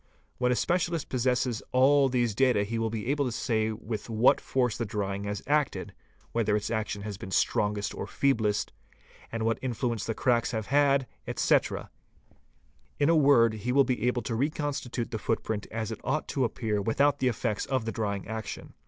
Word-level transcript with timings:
When 0.39 0.51
a 0.51 0.55
specialist 0.55 1.09
possesses 1.09 1.61
all 1.71 2.09
these 2.09 2.33
data 2.33 2.63
he 2.63 2.79
will 2.79 2.89
be 2.89 3.05
able 3.05 3.23
to 3.25 3.31
say 3.31 3.71
with 3.71 4.09
what 4.09 4.41
force_ 4.41 4.73
the 4.79 4.83
drying 4.85 5.25
has 5.25 5.43
acted, 5.45 5.93
where 6.31 6.55
its 6.55 6.71
action 6.71 7.03
has 7.03 7.19
been 7.19 7.29
strongest 7.29 7.93
or 7.93 8.07
feeblest, 8.07 8.71
and 9.31 9.43
what 9.43 9.59
influence 9.61 10.03
the 10.07 10.15
cracks 10.15 10.53
have 10.53 10.65
had, 10.73 11.05
etc.; 11.27 11.91
in 12.97 13.09
a 13.09 13.15
word 13.15 13.53
he 13.53 13.71
will 13.71 13.83
be 13.83 14.07
able 14.07 14.23
to 14.23 14.33
reconstitute 14.33 15.11
the 15.11 15.19
footprint 15.19 15.67
as 15.69 15.91
it 15.91 16.01
ought 16.03 16.27
to 16.29 16.45
appear 16.45 16.81
without 16.81 17.19
the 17.19 17.27
effects 17.27 17.67
of 17.67 17.85
the 17.85 17.91
drying 17.91 18.27
action. 18.27 18.73